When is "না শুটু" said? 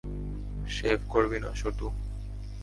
1.39-1.87